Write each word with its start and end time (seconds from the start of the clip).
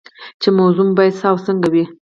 چې 0.41 0.49
موضوع 0.57 0.85
مو 0.89 0.93
باید 0.97 1.15
څه 1.19 1.25
او 1.31 1.37
څنګه 1.45 1.67
وي. 1.73 1.83